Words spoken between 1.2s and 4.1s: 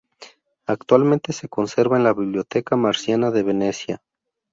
se conserva en la Biblioteca Marciana de Venecia.